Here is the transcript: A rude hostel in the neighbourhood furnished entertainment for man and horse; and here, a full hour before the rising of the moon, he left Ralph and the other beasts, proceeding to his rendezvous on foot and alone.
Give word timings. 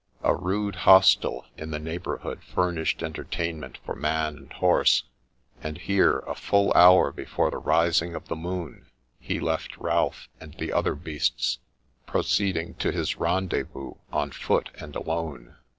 A 0.23 0.33
rude 0.35 0.77
hostel 0.77 1.45
in 1.57 1.69
the 1.69 1.77
neighbourhood 1.77 2.43
furnished 2.43 3.03
entertainment 3.03 3.77
for 3.85 3.93
man 3.95 4.35
and 4.35 4.53
horse; 4.53 5.03
and 5.61 5.77
here, 5.77 6.21
a 6.25 6.33
full 6.33 6.73
hour 6.73 7.11
before 7.11 7.51
the 7.51 7.59
rising 7.59 8.15
of 8.15 8.27
the 8.27 8.35
moon, 8.35 8.87
he 9.19 9.39
left 9.39 9.77
Ralph 9.77 10.27
and 10.39 10.55
the 10.55 10.73
other 10.73 10.95
beasts, 10.95 11.59
proceeding 12.07 12.73
to 12.79 12.91
his 12.91 13.17
rendezvous 13.17 13.93
on 14.11 14.31
foot 14.31 14.71
and 14.79 14.95
alone. 14.95 15.57